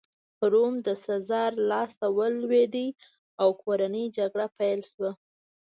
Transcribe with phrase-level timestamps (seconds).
[0.51, 2.75] روم د سزار لاسته ولوېد
[3.41, 5.11] او کورنۍ جګړه پیل شوه